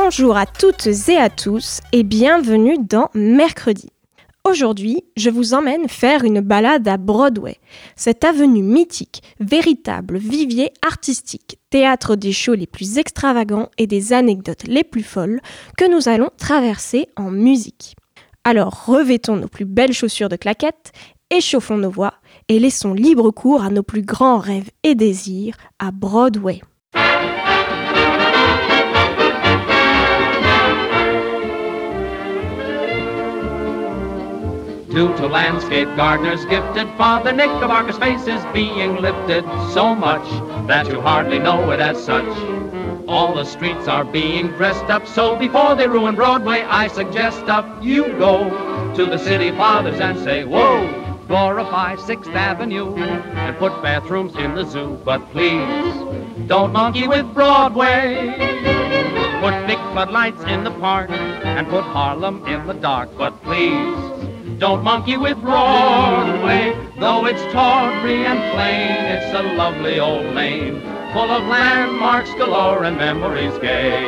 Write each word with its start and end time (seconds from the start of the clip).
Bonjour 0.00 0.36
à 0.36 0.46
toutes 0.46 0.86
et 1.08 1.16
à 1.16 1.28
tous 1.28 1.80
et 1.90 2.04
bienvenue 2.04 2.78
dans 2.78 3.10
Mercredi. 3.14 3.90
Aujourd'hui, 4.44 5.02
je 5.16 5.28
vous 5.28 5.54
emmène 5.54 5.88
faire 5.88 6.22
une 6.22 6.40
balade 6.40 6.86
à 6.86 6.96
Broadway, 6.98 7.56
cette 7.96 8.22
avenue 8.22 8.62
mythique, 8.62 9.24
véritable 9.40 10.18
vivier 10.18 10.70
artistique, 10.86 11.58
théâtre 11.70 12.14
des 12.14 12.30
shows 12.30 12.54
les 12.54 12.68
plus 12.68 12.98
extravagants 12.98 13.70
et 13.76 13.88
des 13.88 14.12
anecdotes 14.12 14.68
les 14.68 14.84
plus 14.84 15.02
folles 15.02 15.40
que 15.76 15.90
nous 15.90 16.08
allons 16.08 16.30
traverser 16.38 17.08
en 17.16 17.32
musique. 17.32 17.96
Alors 18.44 18.86
revêtons 18.86 19.36
nos 19.36 19.48
plus 19.48 19.64
belles 19.64 19.92
chaussures 19.92 20.28
de 20.28 20.36
claquettes, 20.36 20.92
échauffons 21.28 21.76
nos 21.76 21.90
voix 21.90 22.14
et 22.46 22.60
laissons 22.60 22.94
libre 22.94 23.32
cours 23.32 23.62
à 23.62 23.70
nos 23.70 23.82
plus 23.82 24.02
grands 24.02 24.38
rêves 24.38 24.70
et 24.84 24.94
désirs 24.94 25.56
à 25.80 25.90
Broadway. 25.90 26.60
Due 34.88 35.14
to 35.18 35.26
landscape 35.26 35.86
gardeners 35.96 36.46
gifted, 36.46 36.88
Father 36.96 37.30
Knickerbocker's 37.30 37.98
face 37.98 38.26
is 38.26 38.42
being 38.54 38.96
lifted 38.96 39.44
so 39.74 39.94
much 39.94 40.26
that 40.66 40.86
you 40.88 40.98
hardly 40.98 41.38
know 41.38 41.70
it 41.72 41.78
as 41.78 42.02
such. 42.02 42.26
All 43.06 43.34
the 43.34 43.44
streets 43.44 43.86
are 43.86 44.04
being 44.04 44.48
dressed 44.56 44.86
up, 44.86 45.06
so 45.06 45.36
before 45.36 45.74
they 45.74 45.86
ruin 45.86 46.14
Broadway, 46.14 46.62
I 46.62 46.88
suggest 46.88 47.42
up 47.48 47.84
you 47.84 48.04
go 48.18 48.94
to 48.94 49.04
the 49.04 49.18
city 49.18 49.50
fathers 49.50 50.00
and 50.00 50.18
say, 50.20 50.44
Whoa! 50.44 51.04
Glorify 51.28 51.96
6th 51.96 52.34
Avenue 52.34 52.96
and 52.96 53.58
put 53.58 53.82
bathrooms 53.82 54.34
in 54.36 54.54
the 54.54 54.64
zoo, 54.64 54.98
but 55.04 55.20
please 55.32 56.46
don't 56.46 56.72
monkey 56.72 57.06
with 57.06 57.26
Broadway. 57.34 58.34
Put 59.42 59.66
big 59.66 59.78
floodlights 59.92 60.42
in 60.44 60.64
the 60.64 60.70
park 60.80 61.10
and 61.10 61.68
put 61.68 61.84
Harlem 61.84 62.46
in 62.46 62.66
the 62.66 62.72
dark, 62.72 63.10
but 63.18 63.42
please 63.42 64.07
don't 64.58 64.82
monkey 64.82 65.16
with 65.16 65.40
Broadway, 65.40 66.74
though 66.98 67.26
it's 67.26 67.40
tawdry 67.52 68.26
and 68.26 68.38
plain. 68.54 68.90
It's 69.14 69.34
a 69.34 69.42
lovely 69.54 70.00
old 70.00 70.34
lane, 70.34 70.80
full 71.12 71.30
of 71.30 71.44
landmarks 71.46 72.34
galore 72.34 72.84
and 72.84 72.96
memories 72.96 73.56
gay. 73.58 74.02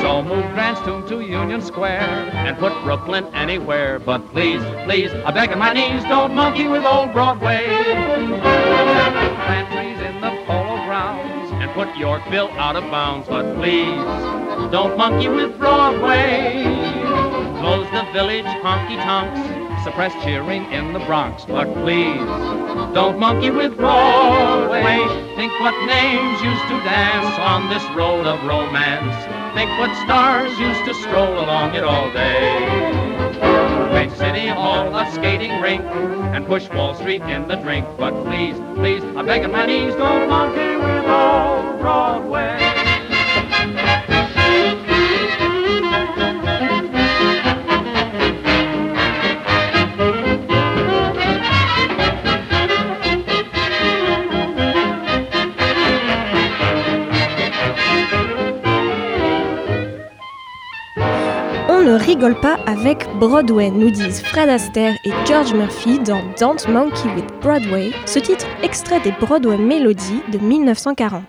So 0.00 0.22
move 0.22 0.44
Grant's 0.54 0.80
Tomb 0.80 1.06
to 1.08 1.20
Union 1.20 1.60
Square 1.60 2.00
and 2.00 2.56
put 2.56 2.72
Brooklyn 2.82 3.26
anywhere. 3.34 3.98
But 3.98 4.26
please, 4.30 4.62
please, 4.84 5.12
I 5.12 5.30
beg 5.32 5.52
on 5.52 5.58
my 5.58 5.74
knees, 5.74 6.02
don't 6.04 6.34
monkey 6.34 6.66
with 6.66 6.84
old 6.84 7.12
Broadway. 7.12 7.66
Put 7.66 8.42
pantries 9.44 10.00
in 10.00 10.20
the 10.22 10.30
polo 10.46 10.82
grounds 10.86 11.52
and 11.52 11.70
put 11.72 11.94
Yorkville 11.96 12.50
out 12.52 12.76
of 12.76 12.84
bounds. 12.90 13.28
But 13.28 13.54
please, 13.56 14.72
don't 14.72 14.96
monkey 14.96 15.28
with 15.28 15.58
Broadway. 15.58 17.09
Close 17.60 17.86
the 17.92 18.10
village 18.14 18.46
honky 18.64 18.96
tonks, 19.04 19.84
suppress 19.84 20.14
cheering 20.24 20.64
in 20.72 20.94
the 20.94 20.98
Bronx. 21.00 21.44
But 21.44 21.70
please, 21.74 22.24
don't 22.94 23.18
monkey 23.18 23.50
with 23.50 23.76
Broadway. 23.76 24.96
Think 25.36 25.52
what 25.60 25.74
names 25.84 26.40
used 26.40 26.62
to 26.68 26.80
dance 26.88 27.38
on 27.38 27.68
this 27.68 27.84
road 27.94 28.26
of 28.26 28.42
romance. 28.44 29.14
Think 29.54 29.68
what 29.78 29.94
stars 30.06 30.58
used 30.58 30.86
to 30.86 30.94
stroll 30.94 31.38
along 31.38 31.74
it 31.74 31.84
all 31.84 32.10
day. 32.14 33.10
Make 33.92 34.10
City 34.12 34.46
Hall 34.46 34.96
a 34.96 35.12
skating 35.12 35.60
rink 35.60 35.84
and 36.32 36.46
push 36.46 36.66
Wall 36.70 36.94
Street 36.94 37.20
in 37.20 37.46
the 37.46 37.56
drink. 37.56 37.86
But 37.98 38.12
please, 38.24 38.56
please, 38.76 39.04
I 39.14 39.22
beg 39.22 39.44
on 39.44 39.52
my 39.52 39.66
knees, 39.66 39.94
don't 39.96 40.30
monkey 40.30 40.76
with 40.76 41.04
old 41.04 41.78
Broadway. 41.78 42.69
Rigole 62.10 62.40
pas 62.40 62.58
avec 62.66 63.06
Broadway, 63.20 63.70
nous 63.70 63.88
disent 63.88 64.20
Fred 64.20 64.48
Astaire 64.48 64.96
et 65.04 65.12
George 65.28 65.54
Murphy 65.54 66.00
dans 66.00 66.20
Don't 66.40 66.68
Monkey 66.68 67.08
with 67.14 67.24
Broadway, 67.40 67.92
ce 68.04 68.18
titre 68.18 68.46
extrait 68.64 68.98
des 68.98 69.12
Broadway 69.12 69.56
Melodies 69.56 70.20
de 70.32 70.38
1940. 70.38 71.22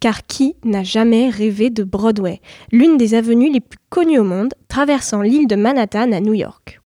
Car 0.00 0.24
qui 0.24 0.56
n'a 0.64 0.82
jamais 0.82 1.28
rêvé 1.28 1.68
de 1.68 1.84
Broadway, 1.84 2.40
l'une 2.72 2.96
des 2.96 3.12
avenues 3.12 3.52
les 3.52 3.60
plus 3.60 3.78
connues 3.90 4.18
au 4.18 4.24
monde, 4.24 4.54
traversant 4.68 5.20
l'île 5.20 5.46
de 5.46 5.56
Manhattan 5.56 6.12
à 6.12 6.20
New 6.20 6.32
York 6.32 6.77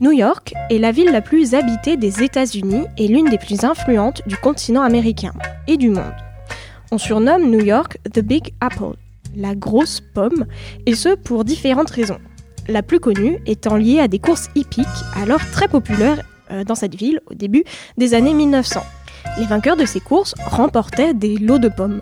New 0.00 0.12
York 0.12 0.54
est 0.70 0.78
la 0.78 0.92
ville 0.92 1.10
la 1.10 1.20
plus 1.20 1.54
habitée 1.54 1.96
des 1.96 2.22
États-Unis 2.22 2.84
et 2.98 3.08
l'une 3.08 3.28
des 3.28 3.36
plus 3.38 3.64
influentes 3.64 4.22
du 4.26 4.36
continent 4.36 4.82
américain 4.82 5.32
et 5.66 5.76
du 5.76 5.90
monde. 5.90 6.14
On 6.92 6.98
surnomme 6.98 7.50
New 7.50 7.58
York 7.58 7.98
The 8.14 8.20
Big 8.20 8.54
Apple, 8.60 8.94
la 9.34 9.56
grosse 9.56 10.00
pomme, 10.00 10.46
et 10.86 10.94
ce 10.94 11.16
pour 11.16 11.44
différentes 11.44 11.90
raisons. 11.90 12.20
La 12.68 12.84
plus 12.84 13.00
connue 13.00 13.40
étant 13.44 13.74
liée 13.74 13.98
à 13.98 14.06
des 14.06 14.20
courses 14.20 14.50
hippiques, 14.54 14.86
alors 15.20 15.40
très 15.50 15.66
populaires 15.66 16.22
euh, 16.52 16.62
dans 16.62 16.76
cette 16.76 16.94
ville 16.94 17.20
au 17.28 17.34
début 17.34 17.64
des 17.96 18.14
années 18.14 18.34
1900. 18.34 18.80
Les 19.36 19.46
vainqueurs 19.46 19.76
de 19.76 19.84
ces 19.84 20.00
courses 20.00 20.34
remportaient 20.46 21.12
des 21.12 21.38
lots 21.38 21.58
de 21.58 21.68
pommes. 21.68 22.00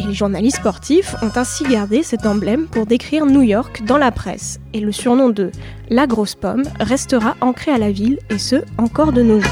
Et 0.00 0.04
les 0.04 0.14
journalistes 0.14 0.58
sportifs 0.58 1.16
ont 1.22 1.30
ainsi 1.34 1.64
gardé 1.64 2.02
cet 2.02 2.24
emblème 2.24 2.66
pour 2.66 2.86
décrire 2.86 3.26
New 3.26 3.42
York 3.42 3.82
dans 3.84 3.98
la 3.98 4.12
presse. 4.12 4.60
Et 4.72 4.80
le 4.80 4.92
surnom 4.92 5.28
de 5.28 5.50
La 5.90 6.06
Grosse 6.06 6.34
Pomme 6.34 6.64
restera 6.78 7.36
ancré 7.40 7.72
à 7.72 7.78
la 7.78 7.90
ville, 7.90 8.18
et 8.30 8.38
ce, 8.38 8.56
encore 8.76 9.12
de 9.12 9.22
nos 9.22 9.40
jours. 9.40 9.50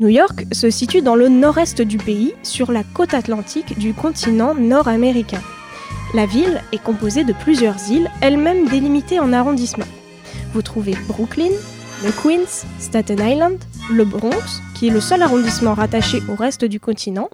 New 0.00 0.08
York 0.08 0.46
se 0.52 0.70
situe 0.70 1.02
dans 1.02 1.16
le 1.16 1.28
nord-est 1.28 1.82
du 1.82 1.98
pays, 1.98 2.34
sur 2.42 2.70
la 2.70 2.84
côte 2.84 3.14
atlantique 3.14 3.78
du 3.78 3.94
continent 3.94 4.54
nord-américain. 4.54 5.42
La 6.14 6.24
ville 6.24 6.62
est 6.72 6.82
composée 6.82 7.24
de 7.24 7.32
plusieurs 7.32 7.90
îles, 7.90 8.10
elles-mêmes 8.20 8.66
délimitées 8.68 9.20
en 9.20 9.32
arrondissements. 9.32 9.84
Vous 10.54 10.62
trouvez 10.62 10.94
Brooklyn, 11.06 11.50
le 12.04 12.12
Queens, 12.12 12.66
Staten 12.78 13.18
Island, 13.20 13.58
le 13.90 14.04
Bronx, 14.04 14.62
qui 14.74 14.88
est 14.88 14.92
le 14.92 15.00
seul 15.00 15.22
arrondissement 15.22 15.74
rattaché 15.74 16.22
au 16.28 16.34
reste 16.34 16.64
du 16.64 16.78
continent, 16.78 17.28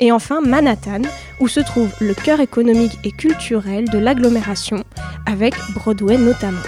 et 0.00 0.12
enfin 0.12 0.40
Manhattan, 0.40 1.02
où 1.40 1.48
se 1.48 1.60
trouve 1.60 1.90
le 2.00 2.14
cœur 2.14 2.40
économique 2.40 2.98
et 3.04 3.10
culturel 3.10 3.88
de 3.88 3.98
l'agglomération, 3.98 4.84
avec 5.26 5.54
Broadway 5.74 6.18
notamment. 6.18 6.58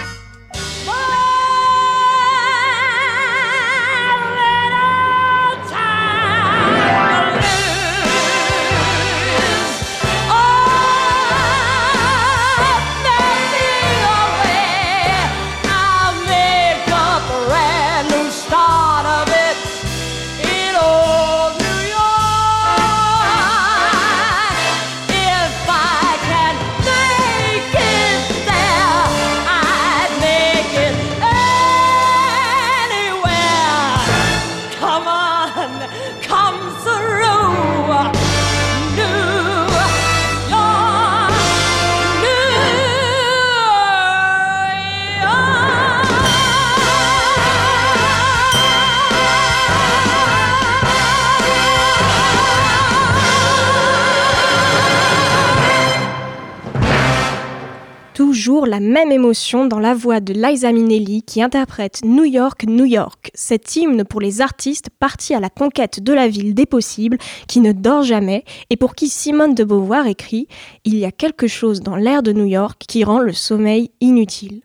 La 58.67 58.79
même 58.79 59.11
émotion 59.11 59.65
dans 59.65 59.79
la 59.79 59.93
voix 59.93 60.19
de 60.19 60.33
Liza 60.33 60.71
Minnelli 60.71 61.23
qui 61.23 61.41
interprète 61.41 62.01
New 62.03 62.25
York, 62.25 62.65
New 62.67 62.85
York, 62.85 63.31
cet 63.33 63.75
hymne 63.75 64.03
pour 64.03 64.21
les 64.21 64.41
artistes 64.41 64.89
partis 64.99 65.33
à 65.33 65.39
la 65.39 65.49
conquête 65.49 66.01
de 66.01 66.13
la 66.13 66.27
ville 66.27 66.53
des 66.53 66.65
possibles, 66.65 67.17
qui 67.47 67.61
ne 67.61 67.71
dort 67.71 68.03
jamais, 68.03 68.43
et 68.69 68.75
pour 68.75 68.93
qui 68.93 69.07
Simone 69.07 69.55
de 69.55 69.63
Beauvoir 69.63 70.07
écrit 70.07 70.47
Il 70.85 70.97
y 70.97 71.05
a 71.05 71.11
quelque 71.11 71.47
chose 71.47 71.81
dans 71.81 71.95
l'air 71.95 72.21
de 72.23 72.33
New 72.33 72.45
York 72.45 72.83
qui 72.87 73.03
rend 73.03 73.19
le 73.19 73.33
sommeil 73.33 73.91
inutile. 74.01 74.61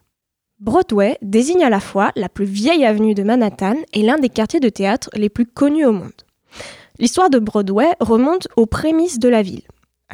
Broadway 0.61 1.19
désigne 1.23 1.65
à 1.65 1.71
la 1.71 1.81
fois 1.81 2.13
la 2.17 2.29
plus 2.29 2.45
vieille 2.45 2.85
avenue 2.85 3.15
de 3.15 3.23
Manhattan 3.23 3.77
et 3.93 4.03
l'un 4.03 4.19
des 4.19 4.29
quartiers 4.29 4.61
de 4.61 4.69
théâtre 4.69 5.11
les 5.15 5.29
plus 5.29 5.47
connus 5.47 5.87
au 5.87 5.93
monde. 5.93 6.13
L'histoire 6.99 7.31
de 7.31 7.39
Broadway 7.39 7.91
remonte 8.01 8.49
aux 8.57 8.67
prémices 8.67 9.19
de 9.19 9.29
la 9.29 9.43
ville. 9.43 9.63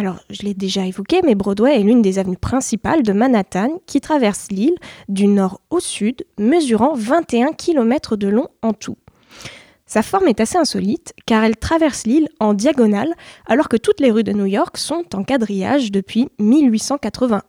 Alors, 0.00 0.20
je 0.30 0.42
l'ai 0.42 0.54
déjà 0.54 0.86
évoqué, 0.86 1.22
mais 1.24 1.34
Broadway 1.34 1.80
est 1.80 1.82
l'une 1.82 2.02
des 2.02 2.20
avenues 2.20 2.36
principales 2.36 3.02
de 3.02 3.12
Manhattan 3.12 3.80
qui 3.84 4.00
traverse 4.00 4.46
l'île 4.52 4.76
du 5.08 5.26
nord 5.26 5.60
au 5.70 5.80
sud, 5.80 6.24
mesurant 6.38 6.94
21 6.94 7.52
km 7.52 8.14
de 8.14 8.28
long 8.28 8.46
en 8.62 8.72
tout. 8.72 8.96
Sa 9.86 10.02
forme 10.02 10.28
est 10.28 10.38
assez 10.38 10.56
insolite 10.56 11.14
car 11.26 11.42
elle 11.42 11.56
traverse 11.56 12.06
l'île 12.06 12.28
en 12.38 12.54
diagonale 12.54 13.12
alors 13.46 13.68
que 13.68 13.76
toutes 13.76 13.98
les 13.98 14.12
rues 14.12 14.22
de 14.22 14.32
New 14.32 14.46
York 14.46 14.76
sont 14.76 15.02
en 15.16 15.24
quadrillage 15.24 15.90
depuis 15.90 16.28
1881. 16.38 17.42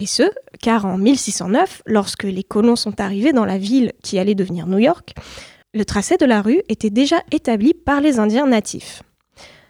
Et 0.00 0.06
ce, 0.06 0.24
car 0.60 0.86
en 0.86 0.98
1609, 0.98 1.82
lorsque 1.86 2.24
les 2.24 2.42
colons 2.42 2.74
sont 2.74 3.00
arrivés 3.00 3.32
dans 3.32 3.44
la 3.44 3.58
ville 3.58 3.92
qui 4.02 4.18
allait 4.18 4.34
devenir 4.34 4.66
New 4.66 4.78
York, 4.78 5.14
le 5.72 5.84
tracé 5.84 6.16
de 6.16 6.26
la 6.26 6.42
rue 6.42 6.62
était 6.68 6.90
déjà 6.90 7.22
établi 7.30 7.74
par 7.74 8.00
les 8.00 8.18
Indiens 8.18 8.48
natifs. 8.48 9.04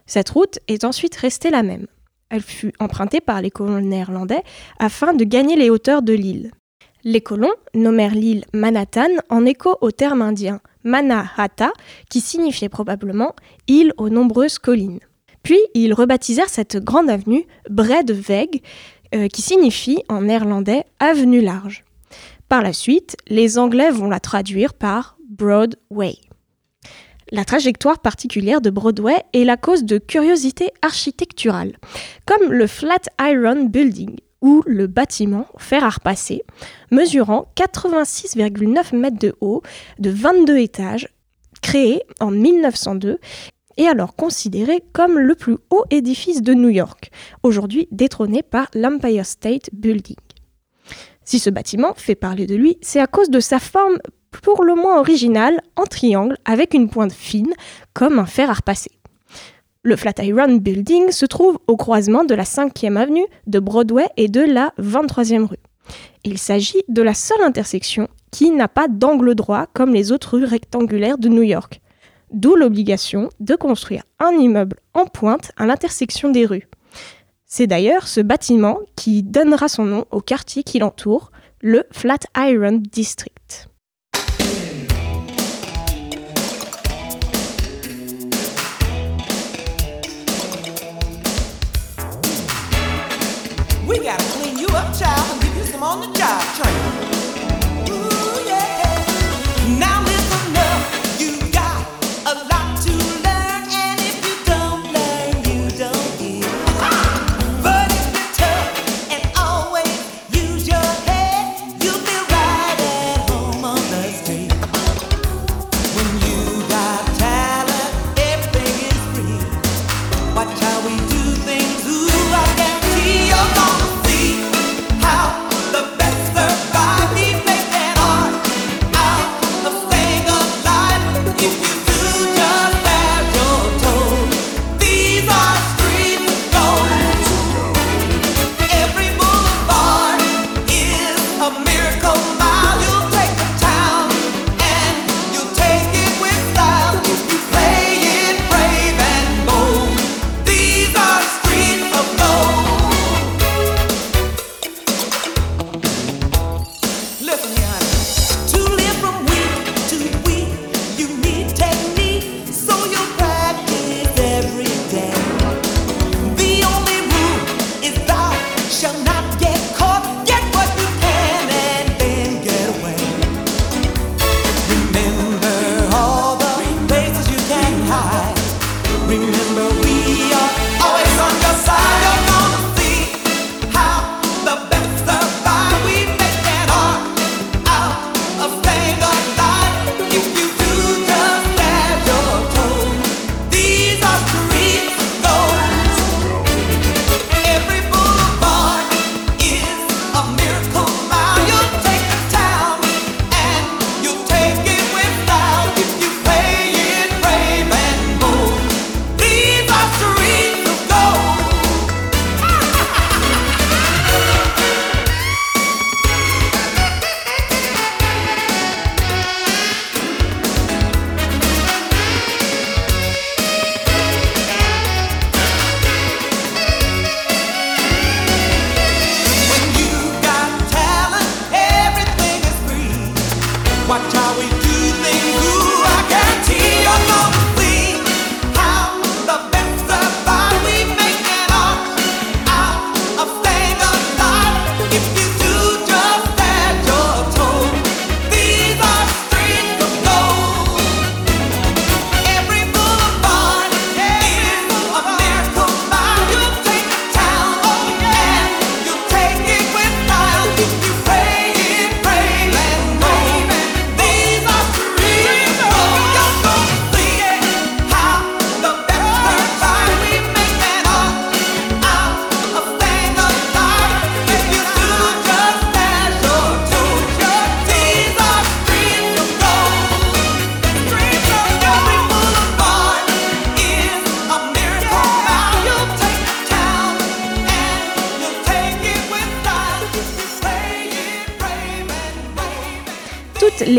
Cette 0.08 0.30
route 0.30 0.58
est 0.66 0.84
ensuite 0.84 1.14
restée 1.14 1.50
la 1.50 1.62
même. 1.62 1.86
Elle 2.30 2.42
fut 2.42 2.72
empruntée 2.80 3.20
par 3.20 3.40
les 3.40 3.50
colons 3.50 3.80
néerlandais 3.80 4.42
afin 4.78 5.12
de 5.12 5.22
gagner 5.22 5.54
les 5.54 5.70
hauteurs 5.70 6.02
de 6.02 6.14
l'île. 6.14 6.50
Les 7.04 7.20
colons 7.20 7.54
nommèrent 7.74 8.14
l'île 8.14 8.44
Manhattan 8.52 9.10
en 9.28 9.44
écho 9.46 9.76
au 9.80 9.92
terme 9.92 10.22
indien 10.22 10.60
Manahata, 10.82 11.72
qui 12.08 12.20
signifiait 12.20 12.68
probablement 12.68 13.34
île 13.68 13.92
aux 13.98 14.08
nombreuses 14.08 14.58
collines. 14.58 15.00
Puis 15.42 15.60
ils 15.74 15.94
rebaptisèrent 15.94 16.48
cette 16.48 16.78
grande 16.78 17.10
avenue 17.10 17.46
Breadweg, 17.70 18.62
euh, 19.14 19.28
qui 19.28 19.42
signifie 19.42 20.02
en 20.08 20.22
néerlandais 20.22 20.84
avenue 21.00 21.40
large. 21.40 21.84
Par 22.48 22.62
la 22.62 22.72
suite, 22.72 23.16
les 23.28 23.58
Anglais 23.58 23.90
vont 23.90 24.08
la 24.08 24.20
traduire 24.20 24.72
par 24.72 25.18
Broadway. 25.28 26.16
La 27.30 27.44
trajectoire 27.44 27.98
particulière 27.98 28.62
de 28.62 28.70
Broadway 28.70 29.22
est 29.34 29.44
la 29.44 29.58
cause 29.58 29.84
de 29.84 29.98
curiosités 29.98 30.70
architecturales, 30.80 31.76
comme 32.24 32.50
le 32.52 32.66
Flatiron 32.66 33.66
Building, 33.66 34.16
ou 34.40 34.62
le 34.66 34.86
bâtiment 34.86 35.46
fer 35.58 35.84
à 35.84 35.90
repasser, 35.90 36.42
mesurant 36.90 37.52
86,9 37.56 38.96
mètres 38.96 39.18
de 39.18 39.34
haut, 39.40 39.62
de 39.98 40.08
22 40.10 40.58
étages, 40.58 41.08
créé 41.60 42.02
en 42.20 42.30
1902 42.30 43.18
et 43.76 43.86
alors 43.86 44.16
considéré 44.16 44.82
comme 44.92 45.18
le 45.18 45.34
plus 45.34 45.58
haut 45.70 45.84
édifice 45.90 46.42
de 46.42 46.54
New 46.54 46.70
York, 46.70 47.10
aujourd'hui 47.42 47.88
détrôné 47.90 48.42
par 48.42 48.68
l'Empire 48.74 49.26
State 49.26 49.68
Building. 49.72 50.16
Si 51.28 51.38
ce 51.38 51.50
bâtiment 51.50 51.92
fait 51.94 52.14
parler 52.14 52.46
de 52.46 52.54
lui, 52.54 52.78
c'est 52.80 53.00
à 53.00 53.06
cause 53.06 53.28
de 53.28 53.38
sa 53.38 53.58
forme 53.58 53.98
pour 54.42 54.64
le 54.64 54.74
moins 54.74 54.98
original, 54.98 55.60
en 55.76 55.82
triangle 55.82 56.38
avec 56.46 56.72
une 56.72 56.88
pointe 56.88 57.12
fine, 57.12 57.52
comme 57.92 58.18
un 58.18 58.24
fer 58.24 58.48
à 58.48 58.54
repasser. 58.54 58.92
Le 59.82 59.94
Flatiron 59.94 60.56
Building 60.56 61.10
se 61.10 61.26
trouve 61.26 61.58
au 61.66 61.76
croisement 61.76 62.24
de 62.24 62.34
la 62.34 62.44
5e 62.44 62.96
avenue, 62.96 63.26
de 63.46 63.58
Broadway 63.58 64.06
et 64.16 64.28
de 64.28 64.40
la 64.40 64.72
23e 64.80 65.44
rue. 65.44 65.58
Il 66.24 66.38
s'agit 66.38 66.82
de 66.88 67.02
la 67.02 67.12
seule 67.12 67.42
intersection 67.42 68.08
qui 68.30 68.50
n'a 68.50 68.66
pas 68.66 68.88
d'angle 68.88 69.34
droit 69.34 69.66
comme 69.74 69.92
les 69.92 70.12
autres 70.12 70.38
rues 70.38 70.46
rectangulaires 70.46 71.18
de 71.18 71.28
New 71.28 71.42
York, 71.42 71.82
d'où 72.32 72.56
l'obligation 72.56 73.28
de 73.38 73.54
construire 73.54 74.04
un 74.18 74.30
immeuble 74.30 74.78
en 74.94 75.04
pointe 75.04 75.52
à 75.58 75.66
l'intersection 75.66 76.30
des 76.30 76.46
rues. 76.46 76.68
C'est 77.50 77.66
d'ailleurs 77.66 78.08
ce 78.08 78.20
bâtiment 78.20 78.78
qui 78.94 79.22
donnera 79.22 79.68
son 79.68 79.86
nom 79.86 80.04
au 80.10 80.20
quartier 80.20 80.62
qui 80.62 80.80
l'entoure, 80.80 81.32
le 81.62 81.84
Flatiron 81.90 82.78
District. 82.92 83.70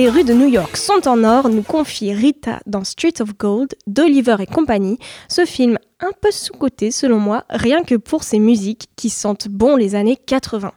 Les 0.10 0.16
rues 0.16 0.24
de 0.24 0.34
New 0.34 0.48
York 0.48 0.76
sont 0.76 1.08
en 1.08 1.24
or, 1.24 1.50
nous 1.50 1.62
confie 1.62 2.12
Rita 2.14 2.62
dans 2.66 2.84
Street 2.84 3.14
of 3.20 3.38
Gold 3.38 3.76
d'Oliver 3.86 4.38
et 4.40 4.48
compagnie. 4.48 4.98
Ce 5.28 5.46
film 5.46 5.78
un 6.00 6.10
peu 6.20 6.32
sous-coté 6.32 6.90
selon 6.90 7.20
moi, 7.20 7.46
rien 7.52 7.84
que 7.84 7.94
pour 7.94 8.24
ses 8.24 8.40
musiques 8.40 8.88
qui 8.96 9.12
sentent 9.12 9.50
bon 9.50 9.76
les 9.76 9.94
années 9.94 10.16
80. 10.16 10.72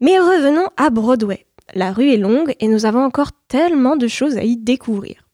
Mais 0.00 0.18
revenons 0.18 0.68
à 0.76 0.90
Broadway. 0.90 1.46
La 1.74 1.90
rue 1.90 2.12
est 2.12 2.18
longue 2.18 2.54
et 2.60 2.68
nous 2.68 2.84
avons 2.84 3.02
encore 3.02 3.30
tellement 3.48 3.96
de 3.96 4.08
choses 4.08 4.36
à 4.36 4.42
y 4.42 4.58
découvrir. 4.58 5.26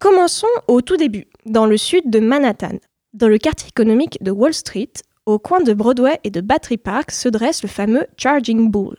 Commençons 0.00 0.48
au 0.66 0.80
tout 0.80 0.96
début, 0.96 1.28
dans 1.46 1.66
le 1.66 1.76
sud 1.76 2.10
de 2.10 2.18
Manhattan. 2.18 2.78
Dans 3.14 3.28
le 3.28 3.38
quartier 3.38 3.68
économique 3.68 4.18
de 4.20 4.32
Wall 4.32 4.54
Street, 4.54 4.94
au 5.26 5.38
coin 5.38 5.60
de 5.60 5.72
Broadway 5.72 6.18
et 6.24 6.30
de 6.30 6.40
Battery 6.40 6.76
Park 6.76 7.12
se 7.12 7.28
dresse 7.28 7.62
le 7.62 7.68
fameux 7.68 8.06
Charging 8.16 8.68
Bull. 8.68 8.96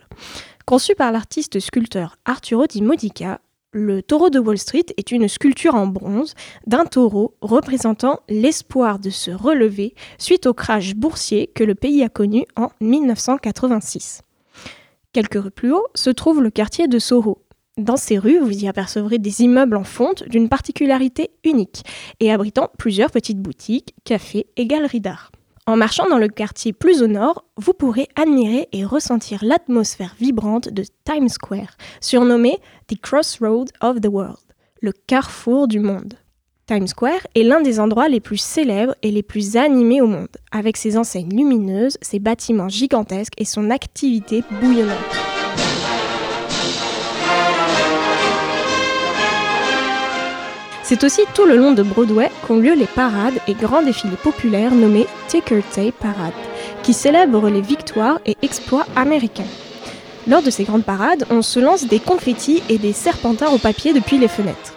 Conçu 0.65 0.95
par 0.95 1.11
l'artiste 1.11 1.59
sculpteur 1.59 2.17
Arturo 2.25 2.67
Di 2.67 2.81
Modica, 2.81 3.41
le 3.73 4.03
taureau 4.03 4.29
de 4.29 4.39
Wall 4.39 4.57
Street 4.57 4.85
est 4.97 5.11
une 5.11 5.27
sculpture 5.27 5.75
en 5.75 5.87
bronze 5.87 6.33
d'un 6.67 6.85
taureau 6.85 7.35
représentant 7.41 8.19
l'espoir 8.29 8.99
de 8.99 9.09
se 9.09 9.31
relever 9.31 9.95
suite 10.17 10.45
au 10.45 10.53
crash 10.53 10.93
boursier 10.93 11.47
que 11.47 11.63
le 11.63 11.73
pays 11.73 12.03
a 12.03 12.09
connu 12.09 12.45
en 12.55 12.69
1986. 12.79 14.21
Quelques 15.13 15.41
rues 15.41 15.51
plus 15.51 15.73
haut 15.73 15.87
se 15.95 16.09
trouve 16.09 16.41
le 16.41 16.51
quartier 16.51 16.87
de 16.87 16.99
Soho. 16.99 17.39
Dans 17.77 17.97
ces 17.97 18.17
rues, 18.17 18.39
vous 18.39 18.63
y 18.63 18.67
apercevrez 18.67 19.17
des 19.17 19.41
immeubles 19.41 19.77
en 19.77 19.83
fonte 19.83 20.27
d'une 20.27 20.49
particularité 20.49 21.31
unique 21.43 21.83
et 22.19 22.31
abritant 22.31 22.69
plusieurs 22.77 23.11
petites 23.11 23.41
boutiques, 23.41 23.95
cafés 24.03 24.47
et 24.57 24.67
galeries 24.67 25.01
d'art. 25.01 25.31
En 25.71 25.77
marchant 25.77 26.09
dans 26.09 26.17
le 26.17 26.27
quartier 26.27 26.73
plus 26.73 27.01
au 27.01 27.07
nord, 27.07 27.45
vous 27.55 27.71
pourrez 27.71 28.09
admirer 28.17 28.67
et 28.73 28.83
ressentir 28.83 29.39
l'atmosphère 29.41 30.17
vibrante 30.19 30.67
de 30.67 30.83
Times 31.05 31.29
Square, 31.29 31.77
surnommé 32.01 32.59
The 32.87 32.99
Crossroad 32.99 33.69
of 33.79 34.01
the 34.01 34.07
World, 34.07 34.35
le 34.81 34.91
carrefour 34.91 35.69
du 35.69 35.79
monde. 35.79 36.15
Times 36.67 36.87
Square 36.87 37.25
est 37.35 37.43
l'un 37.43 37.61
des 37.61 37.79
endroits 37.79 38.09
les 38.09 38.19
plus 38.19 38.35
célèbres 38.35 38.95
et 39.01 39.11
les 39.11 39.23
plus 39.23 39.55
animés 39.55 40.01
au 40.01 40.07
monde, 40.07 40.35
avec 40.51 40.75
ses 40.75 40.97
enseignes 40.97 41.33
lumineuses, 41.33 41.97
ses 42.01 42.19
bâtiments 42.19 42.67
gigantesques 42.67 43.35
et 43.37 43.45
son 43.45 43.69
activité 43.69 44.43
bouillonnante. 44.59 45.40
C'est 50.91 51.05
aussi 51.05 51.21
tout 51.33 51.45
le 51.45 51.55
long 51.55 51.71
de 51.71 51.83
Broadway 51.83 52.29
qu'ont 52.45 52.57
lieu 52.57 52.73
les 52.73 52.85
parades 52.85 53.39
et 53.47 53.53
grands 53.53 53.81
défilés 53.81 54.17
populaires 54.17 54.75
nommés 54.75 55.07
Ticker 55.29 55.61
Tape 55.73 55.95
Parade, 55.95 56.33
qui 56.83 56.91
célèbrent 56.91 57.49
les 57.49 57.61
victoires 57.61 58.19
et 58.25 58.35
exploits 58.41 58.85
américains. 58.97 59.47
Lors 60.27 60.41
de 60.41 60.49
ces 60.49 60.65
grandes 60.65 60.83
parades, 60.83 61.25
on 61.29 61.41
se 61.43 61.61
lance 61.61 61.87
des 61.87 61.99
confettis 61.99 62.61
et 62.67 62.77
des 62.77 62.91
serpentins 62.91 63.47
au 63.51 63.57
papier 63.57 63.93
depuis 63.93 64.17
les 64.17 64.27
fenêtres. 64.27 64.73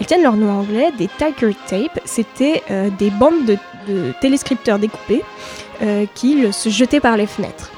Elles 0.00 0.06
tiennent 0.06 0.24
leur 0.24 0.34
nom 0.34 0.50
anglais 0.50 0.90
des 0.98 1.06
Ticker 1.06 1.54
Tape, 1.68 2.00
c'était 2.04 2.64
euh, 2.72 2.90
des 2.98 3.10
bandes 3.10 3.44
de, 3.46 3.56
de 3.86 4.12
téléscripteurs 4.20 4.80
découpés 4.80 5.22
euh, 5.82 6.04
qui 6.16 6.52
se 6.52 6.68
jetaient 6.68 6.98
par 6.98 7.16
les 7.16 7.28
fenêtres. 7.28 7.70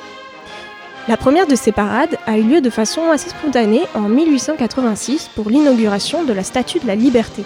La 1.08 1.18
première 1.18 1.46
de 1.46 1.54
ces 1.54 1.72
parades 1.72 2.16
a 2.26 2.38
eu 2.38 2.42
lieu 2.42 2.60
de 2.62 2.70
façon 2.70 3.10
assez 3.10 3.28
spontanée 3.28 3.82
en 3.94 4.08
1886 4.08 5.28
pour 5.34 5.50
l'inauguration 5.50 6.24
de 6.24 6.32
la 6.32 6.42
Statue 6.42 6.78
de 6.78 6.86
la 6.86 6.94
Liberté. 6.94 7.44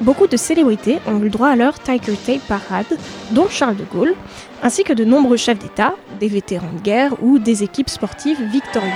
Beaucoup 0.00 0.26
de 0.26 0.36
célébrités 0.36 0.98
ont 1.06 1.22
eu 1.22 1.30
droit 1.30 1.48
à 1.48 1.56
leur 1.56 1.78
Tiger 1.78 2.16
Tape 2.16 2.40
Parade, 2.48 2.98
dont 3.30 3.48
Charles 3.48 3.76
de 3.76 3.84
Gaulle, 3.84 4.14
ainsi 4.62 4.84
que 4.84 4.92
de 4.92 5.04
nombreux 5.04 5.36
chefs 5.36 5.58
d'État, 5.58 5.94
des 6.18 6.28
vétérans 6.28 6.72
de 6.72 6.80
guerre 6.80 7.22
ou 7.22 7.38
des 7.38 7.62
équipes 7.62 7.90
sportives 7.90 8.42
victorieuses. 8.50 8.90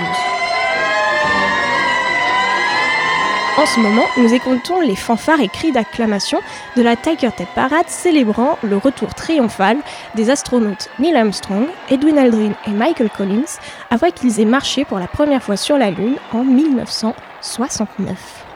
En 3.57 3.65
ce 3.65 3.79
moment, 3.79 4.05
nous 4.17 4.35
écoutons 4.35 4.81
les 4.81 4.95
fanfares 4.95 5.41
et 5.41 5.47
cris 5.47 5.71
d'acclamation 5.71 6.39
de 6.75 6.83
la 6.83 6.95
Tiger 6.95 7.31
Tape 7.35 7.55
Parade 7.55 7.87
célébrant 7.87 8.59
le 8.61 8.77
retour 8.77 9.15
triomphal 9.15 9.77
des 10.13 10.29
astronautes 10.29 10.89
Neil 10.99 11.15
Armstrong, 11.15 11.65
Edwin 11.89 12.19
Aldrin 12.19 12.51
et 12.67 12.71
Michael 12.71 13.09
Collins 13.09 13.57
après 13.89 14.11
qu'ils 14.11 14.39
aient 14.39 14.45
marché 14.45 14.85
pour 14.85 14.99
la 14.99 15.07
première 15.07 15.41
fois 15.41 15.57
sur 15.57 15.79
la 15.79 15.89
Lune 15.89 16.17
en 16.33 16.43
1969. 16.43 18.46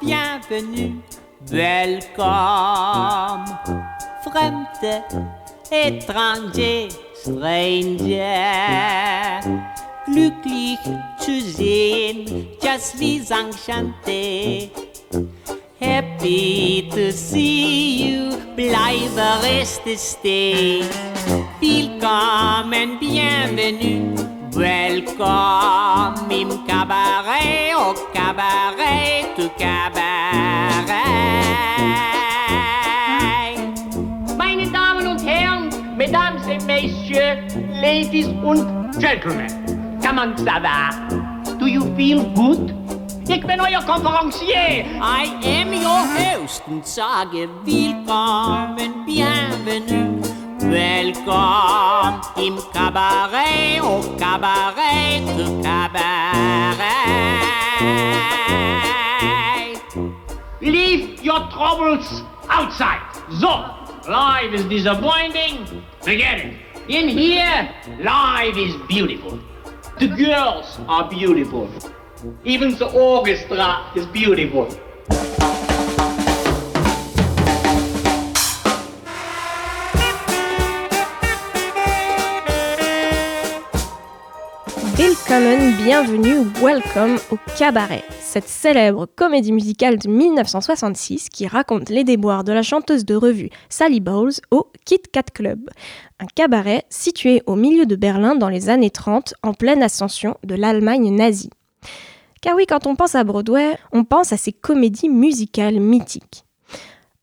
Bienvenue, 0.00 1.00
welcome. 1.50 2.24
Fremde, 4.24 5.04
étranger, 5.70 6.88
stranger. 7.22 8.60
Glücklich 10.04 10.78
zu 11.20 11.40
sehen, 11.40 12.48
just 12.60 12.98
vis 12.98 13.30
enchanté. 13.30 14.70
Happy 15.80 16.88
to 16.90 17.12
see 17.12 18.02
you, 18.02 18.36
bleibe 18.56 19.42
reste 19.42 19.96
stay. 19.96 20.82
Willkommen, 21.60 22.98
bienvenue, 22.98 24.12
welcome 24.56 26.16
im 26.30 26.66
cabaret, 26.66 27.74
au 27.76 27.94
cabaret, 28.12 29.26
du 29.36 29.48
cabaret. 29.56 31.04
Meine 34.36 34.66
Damen 34.72 35.06
und 35.06 35.24
Herren, 35.24 35.70
Mesdames 35.96 36.44
et 36.48 36.64
Messieurs, 36.64 37.38
Ladies 37.80 38.26
und 38.42 38.66
Gentlemen, 39.00 39.46
comment 40.02 40.36
ça 40.38 40.58
va? 40.60 40.90
Do 41.60 41.66
you 41.68 41.84
feel 41.94 42.24
good? 42.34 42.74
Ich 43.30 43.46
bin 43.46 43.60
euer 43.60 43.82
Konferencier. 43.82 44.86
I 45.02 45.26
am 45.44 45.70
your 45.74 46.02
host 46.16 46.62
und 46.66 46.86
sage 46.86 47.46
willkommen, 47.62 49.04
bienvenue, 49.04 50.18
welcome 50.60 52.22
im 52.36 52.56
cabaret, 52.72 53.80
au 53.82 54.00
cabaret, 54.18 55.20
du 55.36 55.62
cabaret. 55.62 56.78
Leave 60.62 61.22
your 61.22 61.50
troubles 61.50 62.24
outside. 62.48 63.02
So, 63.38 63.66
life 64.08 64.54
is 64.54 64.64
disappointing. 64.64 65.66
Forget 66.00 66.46
it. 66.46 66.54
In 66.88 67.08
here, 67.10 67.68
life 68.00 68.56
is 68.56 68.74
beautiful. 68.88 69.38
The 69.98 70.08
girls 70.08 70.78
are 70.88 71.10
beautiful. 71.10 71.68
Even 72.44 72.74
the 72.74 72.86
orchestra 72.94 73.92
is 73.94 74.04
beautiful. 74.06 74.66
Willkommen, 84.96 85.76
bienvenue, 85.76 86.46
welcome 86.60 87.18
au 87.30 87.38
Cabaret, 87.56 88.02
cette 88.20 88.48
célèbre 88.48 89.06
comédie 89.06 89.52
musicale 89.52 89.98
de 89.98 90.08
1966 90.08 91.28
qui 91.28 91.46
raconte 91.46 91.88
les 91.88 92.02
déboires 92.02 92.42
de 92.42 92.52
la 92.52 92.62
chanteuse 92.62 93.04
de 93.04 93.14
revue 93.14 93.50
Sally 93.68 94.00
Bowles 94.00 94.40
au 94.50 94.72
Kit 94.84 95.02
Kat 95.12 95.22
Club, 95.32 95.70
un 96.18 96.26
cabaret 96.34 96.84
situé 96.90 97.42
au 97.46 97.54
milieu 97.54 97.86
de 97.86 97.94
Berlin 97.94 98.34
dans 98.34 98.48
les 98.48 98.70
années 98.70 98.90
30 98.90 99.34
en 99.44 99.54
pleine 99.54 99.84
ascension 99.84 100.36
de 100.42 100.56
l'Allemagne 100.56 101.14
nazie. 101.14 101.50
Car 102.40 102.54
oui, 102.56 102.66
quand 102.66 102.86
on 102.86 102.94
pense 102.94 103.14
à 103.14 103.24
Broadway, 103.24 103.76
on 103.92 104.04
pense 104.04 104.32
à 104.32 104.36
ces 104.36 104.52
comédies 104.52 105.08
musicales 105.08 105.80
mythiques. 105.80 106.44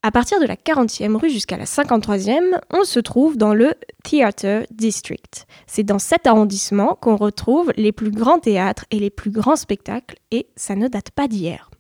À 0.04 0.12
partir 0.12 0.40
de 0.40 0.46
la 0.46 0.56
40e 0.56 1.16
rue 1.16 1.32
jusqu'à 1.32 1.58
la 1.58 1.66
53e, 1.66 2.60
on 2.72 2.84
se 2.84 3.00
trouve 3.00 3.38
dans 3.38 3.56
le 3.56 3.74
Theatre 4.04 4.68
District. 4.70 5.48
C'est 5.66 5.84
dans 5.84 5.98
cet 5.98 6.28
arrondissement 6.28 6.96
qu'on 7.02 7.16
retrouve 7.16 7.74
les 7.76 7.92
plus 7.92 8.12
grands 8.12 8.38
théâtres 8.38 8.86
et 8.92 9.00
les 9.00 9.10
plus 9.10 9.32
grands 9.32 9.56
spectacles, 9.56 10.18
et 10.30 10.48
ça 10.56 10.76
ne 10.76 10.88
date 10.88 11.10
pas 11.10 11.28
d'hier. 11.28 11.72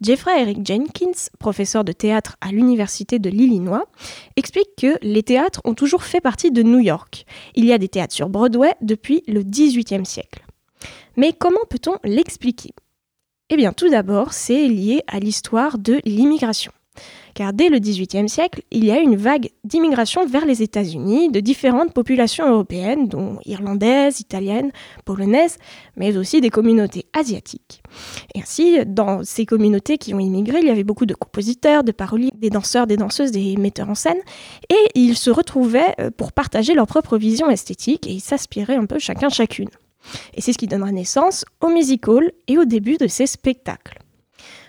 Jeffrey 0.00 0.40
Eric 0.40 0.64
Jenkins, 0.64 1.30
professeur 1.40 1.82
de 1.82 1.90
théâtre 1.90 2.36
à 2.40 2.52
l'Université 2.52 3.18
de 3.18 3.28
l'Illinois, 3.28 3.86
explique 4.36 4.76
que 4.78 4.96
les 5.02 5.24
théâtres 5.24 5.60
ont 5.64 5.74
toujours 5.74 6.04
fait 6.04 6.20
partie 6.20 6.52
de 6.52 6.62
New 6.62 6.78
York. 6.78 7.24
Il 7.56 7.64
y 7.64 7.72
a 7.72 7.78
des 7.78 7.88
théâtres 7.88 8.14
sur 8.14 8.28
Broadway 8.28 8.74
depuis 8.82 9.24
le 9.26 9.42
XVIIIe 9.42 10.06
siècle. 10.06 10.44
Mais 11.16 11.32
comment 11.32 11.64
peut-on 11.68 11.96
l'expliquer? 12.04 12.72
Eh 13.50 13.56
bien, 13.56 13.72
tout 13.72 13.88
d'abord, 13.88 14.32
c'est 14.32 14.68
lié 14.68 15.02
à 15.06 15.20
l'histoire 15.20 15.78
de 15.78 16.00
l'immigration. 16.04 16.72
car 17.34 17.52
dès 17.52 17.68
le 17.68 17.80
XVIIIe 17.80 18.28
siècle, 18.28 18.62
il 18.70 18.84
y 18.84 18.92
a 18.92 18.98
une 18.98 19.16
vague 19.16 19.50
d'immigration 19.64 20.24
vers 20.24 20.46
les 20.46 20.62
États-Unis 20.62 21.30
de 21.30 21.40
différentes 21.40 21.92
populations 21.92 22.48
européennes, 22.48 23.08
dont 23.08 23.38
irlandaises, 23.44 24.20
italiennes, 24.20 24.70
polonaises, 25.04 25.58
mais 25.96 26.16
aussi 26.16 26.40
des 26.40 26.50
communautés 26.50 27.06
asiatiques. 27.12 27.82
Et 28.34 28.40
ainsi, 28.40 28.78
dans 28.86 29.24
ces 29.24 29.46
communautés 29.46 29.98
qui 29.98 30.14
ont 30.14 30.20
immigré, 30.20 30.60
il 30.60 30.66
y 30.66 30.70
avait 30.70 30.84
beaucoup 30.84 31.06
de 31.06 31.14
compositeurs, 31.14 31.82
de 31.82 31.92
paroliers, 31.92 32.30
des 32.36 32.50
danseurs, 32.50 32.86
des 32.86 32.96
danseuses, 32.96 33.32
des 33.32 33.56
metteurs 33.56 33.90
en 33.90 33.96
scène, 33.96 34.20
et 34.70 34.88
ils 34.94 35.16
se 35.16 35.30
retrouvaient 35.30 35.94
euh, 36.00 36.10
pour 36.16 36.32
partager 36.32 36.74
leur 36.74 36.86
propre 36.86 37.18
vision 37.18 37.50
esthétique 37.50 38.06
et 38.06 38.12
ils 38.12 38.20
s'aspiraient 38.20 38.76
un 38.76 38.86
peu 38.86 38.98
chacun 38.98 39.28
chacune. 39.28 39.68
Et 40.34 40.40
c'est 40.40 40.52
ce 40.52 40.58
qui 40.58 40.66
donnera 40.66 40.92
naissance 40.92 41.44
au 41.60 41.68
music 41.68 42.08
hall 42.08 42.30
et 42.48 42.58
au 42.58 42.64
début 42.64 42.96
de 42.96 43.06
ces 43.06 43.26
spectacles. 43.26 43.98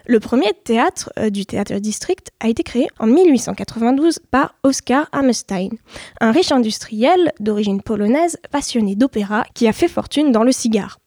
Le 0.07 0.19
premier 0.19 0.51
théâtre 0.63 1.11
euh, 1.17 1.31
du 1.31 1.47
théâtre 1.47 1.73
district 1.75 2.29
a 2.39 2.47
été 2.47 2.61
créé 2.61 2.87
en 2.99 3.07
1892 3.07 4.19
par 4.29 4.53
Oscar 4.63 5.09
Hammerstein, 5.11 5.69
un 6.21 6.31
riche 6.31 6.51
industriel 6.51 7.31
d'origine 7.39 7.81
polonaise 7.81 8.37
passionné 8.51 8.95
d'opéra 8.95 9.45
qui 9.55 9.67
a 9.67 9.73
fait 9.73 9.87
fortune 9.87 10.31
dans 10.31 10.43
le 10.43 10.51
cigare. 10.51 10.99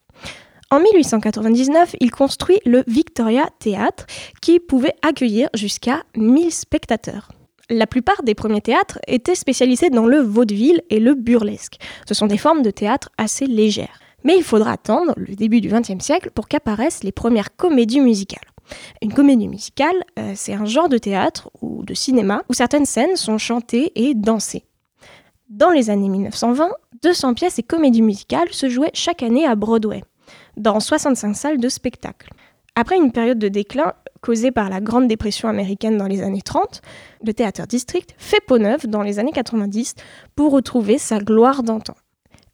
En 0.71 0.79
1899, 0.81 1.95
il 1.99 2.11
construit 2.11 2.59
le 2.65 2.83
Victoria 2.87 3.49
Theatre 3.59 4.05
qui 4.41 4.59
pouvait 4.59 4.95
accueillir 5.01 5.49
jusqu'à 5.55 6.03
1000 6.15 6.51
spectateurs. 6.51 7.29
La 7.71 7.87
plupart 7.87 8.21
des 8.23 8.35
premiers 8.35 8.61
théâtres 8.61 8.99
étaient 9.07 9.33
spécialisés 9.33 9.89
dans 9.89 10.05
le 10.05 10.19
vaudeville 10.19 10.81
et 10.89 10.99
le 10.99 11.15
burlesque. 11.15 11.77
Ce 12.07 12.13
sont 12.13 12.27
des 12.27 12.37
formes 12.37 12.63
de 12.63 12.71
théâtre 12.71 13.09
assez 13.17 13.45
légères. 13.45 13.99
Mais 14.23 14.37
il 14.37 14.43
faudra 14.43 14.71
attendre 14.71 15.13
le 15.17 15.35
début 15.35 15.61
du 15.61 15.69
XXe 15.69 16.03
siècle 16.03 16.31
pour 16.33 16.47
qu'apparaissent 16.47 17.03
les 17.03 17.11
premières 17.11 17.55
comédies 17.55 18.01
musicales. 18.01 18.41
Une 19.01 19.13
comédie 19.13 19.47
musicale, 19.47 20.03
euh, 20.17 20.33
c'est 20.35 20.53
un 20.53 20.65
genre 20.65 20.89
de 20.89 20.97
théâtre 20.97 21.49
ou 21.61 21.83
de 21.83 21.93
cinéma 21.93 22.43
où 22.49 22.53
certaines 22.53 22.85
scènes 22.85 23.15
sont 23.15 23.37
chantées 23.37 23.91
et 23.95 24.13
dansées. 24.13 24.65
Dans 25.49 25.71
les 25.71 25.89
années 25.89 26.09
1920, 26.09 26.69
200 27.01 27.33
pièces 27.33 27.59
et 27.59 27.63
comédies 27.63 28.03
musicales 28.03 28.51
se 28.51 28.69
jouaient 28.69 28.91
chaque 28.93 29.23
année 29.23 29.47
à 29.47 29.55
Broadway, 29.55 30.03
dans 30.57 30.79
65 30.79 31.33
salles 31.35 31.59
de 31.59 31.69
spectacle. 31.69 32.29
Après 32.75 32.97
une 32.97 33.11
période 33.11 33.39
de 33.39 33.47
déclin 33.47 33.93
causée 34.21 34.51
par 34.51 34.69
la 34.69 34.79
Grande 34.79 35.07
Dépression 35.07 35.49
américaine 35.49 35.97
dans 35.97 36.07
les 36.07 36.21
années 36.21 36.41
30, 36.41 36.81
le 37.25 37.33
théâtre 37.33 37.65
district 37.65 38.13
fait 38.17 38.41
peau 38.45 38.59
neuve 38.59 38.85
dans 38.87 39.01
les 39.01 39.17
années 39.17 39.31
90 39.31 39.95
pour 40.35 40.51
retrouver 40.51 40.97
sa 40.97 41.19
gloire 41.19 41.63
d'antan. 41.63 41.95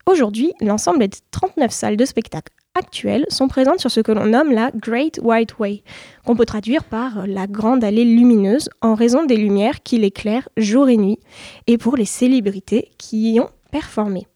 Aujourd'hui, 0.08 0.54
l'ensemble 0.62 1.00
des 1.00 1.10
39 1.32 1.72
salles 1.72 1.98
de 1.98 2.06
spectacle 2.06 2.54
actuelles 2.76 3.26
sont 3.30 3.48
présentes 3.48 3.80
sur 3.80 3.90
ce 3.90 4.02
que 4.02 4.12
l'on 4.12 4.26
nomme 4.26 4.52
la 4.52 4.70
Great 4.72 5.20
White 5.24 5.58
Way, 5.58 5.84
qu'on 6.26 6.36
peut 6.36 6.46
traduire 6.46 6.84
par 6.84 7.26
la 7.26 7.48
grande 7.48 7.84
allée 7.84 8.06
lumineuse 8.06 8.70
en 8.82 8.94
raison 8.94 9.26
des 9.26 9.36
lumières 9.36 9.82
qui 9.82 9.98
l'éclairent 9.98 10.48
jour 10.58 10.90
et 10.90 10.98
nuit, 10.98 11.20
et 11.66 11.80
pour 11.80 11.98
les 11.98 12.06
célébrités 12.06 12.92
qui 13.00 13.34
y 13.34 13.40
ont 13.40 13.50
performé. 13.72 14.28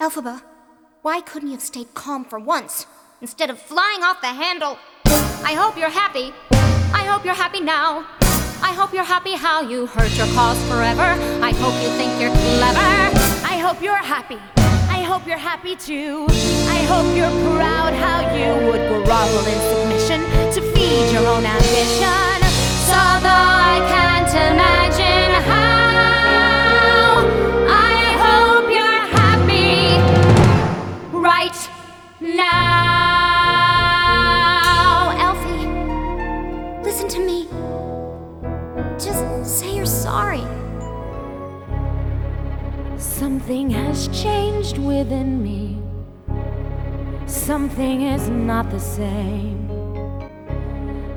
Elphaba, 0.00 0.36
why 1.04 1.20
couldn't 1.22 1.50
you 1.50 1.58
stayed 1.58 1.88
calm 1.94 2.24
for 2.24 2.38
once 2.38 2.86
instead 3.20 3.50
of 3.50 3.58
flying 3.58 4.02
off 4.04 4.20
the 4.20 4.28
handle? 4.28 4.76
I 5.44 5.56
hope 5.56 5.76
you're 5.76 5.90
happy. 5.90 6.32
I 6.94 7.04
hope 7.08 7.24
you're 7.24 7.34
happy 7.34 7.60
now. 7.60 8.04
I 8.62 8.72
hope 8.78 8.94
you're 8.94 9.02
happy 9.02 9.34
how 9.34 9.62
you 9.68 9.86
hurt 9.86 10.16
your 10.16 10.28
cause 10.34 10.58
forever. 10.68 11.16
I 11.42 11.52
hope 11.58 11.74
you 11.82 11.90
think 11.98 12.12
you're 12.20 12.30
clever. 12.30 12.78
I 13.44 13.58
hope 13.58 13.82
you're 13.82 13.96
happy. 13.96 14.38
I 15.06 15.08
hope 15.08 15.24
you're 15.24 15.38
happy 15.38 15.76
too. 15.76 16.26
I 16.68 16.78
hope 16.90 17.06
you're 17.16 17.30
proud 17.54 17.94
how 17.94 18.22
you 18.34 18.66
would 18.66 19.04
grovel 19.04 19.46
in 19.46 19.60
submission 19.70 20.20
to 20.50 20.60
feed 20.74 21.12
your 21.12 21.24
own 21.28 21.46
ambition. 21.46 22.42
So 22.90 22.98
though 23.22 23.52
I 23.70 23.78
can't 23.86 24.32
imagine 24.50 25.30
how, 25.46 27.22
I 27.70 28.00
hope 28.24 28.68
you're 28.68 29.06
happy 29.14 30.02
Right 31.16 31.70
now. 32.20 32.85
Something 43.26 43.70
has 43.70 44.06
changed 44.22 44.78
within 44.78 45.42
me. 45.42 45.82
Something 47.26 48.02
is 48.02 48.28
not 48.28 48.70
the 48.70 48.78
same. 48.78 49.68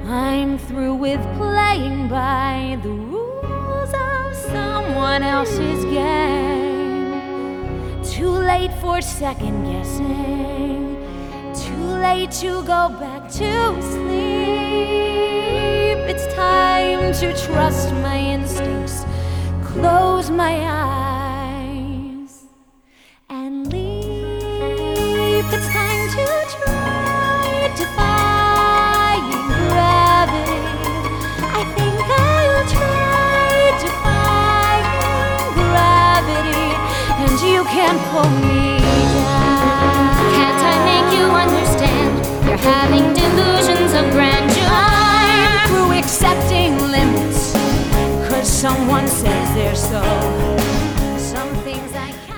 I'm 0.05 0.57
through 0.57 0.95
with 0.95 1.21
playing 1.37 2.07
by 2.07 2.79
the 2.81 2.89
rules 2.89 3.93
of 3.93 4.35
someone 4.35 5.21
else's 5.21 5.85
game. 5.85 7.21
Too 8.03 8.31
late 8.31 8.73
for 8.81 9.01
second 9.01 9.65
guessing. 9.71 10.97
Too 11.53 11.89
late 12.07 12.31
to 12.41 12.63
go 12.63 12.89
back 13.03 13.29
to 13.33 13.81
sleep. 13.83 14.89
It's 16.11 16.25
time 16.33 17.13
to 17.21 17.37
trust 17.45 17.93
my 18.01 18.17
instincts. 18.17 19.05
Close 19.63 20.31
my 20.31 20.55
eyes 20.65 21.08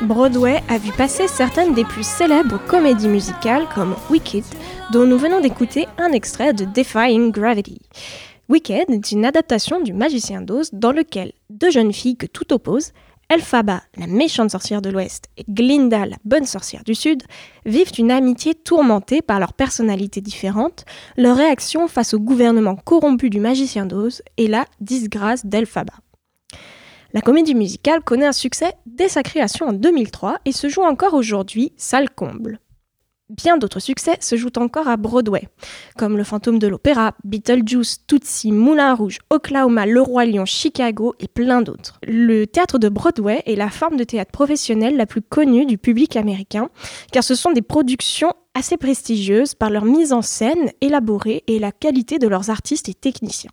Broadway 0.01 0.61
a 0.67 0.77
vu 0.77 0.91
passer 0.91 1.27
certaines 1.27 1.73
des 1.73 1.83
plus 1.83 2.05
célèbres 2.05 2.59
comédies 2.67 3.07
musicales 3.07 3.67
comme 3.73 3.95
Wicked, 4.09 4.43
dont 4.91 5.05
nous 5.05 5.17
venons 5.17 5.41
d'écouter 5.41 5.87
un 5.97 6.11
extrait 6.11 6.53
de 6.53 6.65
Defying 6.65 7.31
Gravity. 7.31 7.79
Wicked 8.49 8.89
est 8.89 9.11
une 9.11 9.25
adaptation 9.25 9.79
du 9.79 9.93
Magicien 9.93 10.41
d'Oz 10.41 10.69
dans 10.73 10.91
lequel 10.91 11.31
deux 11.49 11.71
jeunes 11.71 11.93
filles 11.93 12.17
que 12.17 12.25
tout 12.25 12.53
oppose, 12.53 12.91
Elphaba, 13.31 13.81
la 13.95 14.07
méchante 14.07 14.51
sorcière 14.51 14.81
de 14.81 14.89
l'Ouest, 14.89 15.29
et 15.37 15.45
Glinda, 15.47 16.05
la 16.05 16.17
bonne 16.25 16.45
sorcière 16.45 16.83
du 16.83 16.93
Sud, 16.93 17.23
vivent 17.65 17.93
une 17.97 18.11
amitié 18.11 18.53
tourmentée 18.53 19.21
par 19.21 19.39
leurs 19.39 19.53
personnalités 19.53 20.19
différentes, 20.19 20.83
leur 21.15 21.37
réaction 21.37 21.87
face 21.87 22.13
au 22.13 22.19
gouvernement 22.19 22.75
corrompu 22.75 23.29
du 23.29 23.39
Magicien 23.39 23.85
d'Oz 23.85 24.21
et 24.35 24.49
la 24.49 24.65
disgrâce 24.81 25.45
d'Elphaba. 25.45 25.93
La 27.13 27.21
comédie 27.21 27.55
musicale 27.55 28.03
connaît 28.03 28.27
un 28.27 28.33
succès 28.33 28.73
dès 28.85 29.07
sa 29.07 29.23
création 29.23 29.69
en 29.69 29.73
2003 29.73 30.39
et 30.43 30.51
se 30.51 30.67
joue 30.67 30.83
encore 30.83 31.13
aujourd'hui, 31.13 31.71
salle 31.77 32.09
comble. 32.09 32.59
Bien 33.31 33.57
d'autres 33.57 33.79
succès 33.79 34.17
se 34.19 34.35
jouent 34.35 34.51
encore 34.57 34.89
à 34.89 34.97
Broadway, 34.97 35.47
comme 35.97 36.17
Le 36.17 36.25
Fantôme 36.25 36.59
de 36.59 36.67
l'Opéra, 36.67 37.13
Beetlejuice, 37.23 38.05
Tootsie, 38.05 38.51
Moulin 38.51 38.93
Rouge, 38.93 39.19
Oklahoma, 39.29 39.85
Le 39.85 40.01
Roi 40.01 40.25
Lion, 40.25 40.43
Chicago 40.43 41.15
et 41.21 41.29
plein 41.29 41.61
d'autres. 41.61 41.97
Le 42.05 42.45
théâtre 42.45 42.77
de 42.77 42.89
Broadway 42.89 43.41
est 43.45 43.55
la 43.55 43.69
forme 43.69 43.95
de 43.95 44.03
théâtre 44.03 44.31
professionnel 44.31 44.97
la 44.97 45.05
plus 45.05 45.21
connue 45.21 45.65
du 45.65 45.77
public 45.77 46.17
américain, 46.17 46.67
car 47.13 47.23
ce 47.23 47.33
sont 47.33 47.53
des 47.53 47.61
productions 47.61 48.33
assez 48.53 48.75
prestigieuses 48.75 49.55
par 49.55 49.69
leur 49.69 49.85
mise 49.85 50.11
en 50.11 50.21
scène 50.21 50.69
élaborée 50.81 51.45
et 51.47 51.57
la 51.57 51.71
qualité 51.71 52.19
de 52.19 52.27
leurs 52.27 52.49
artistes 52.49 52.89
et 52.89 52.93
techniciens. 52.93 53.51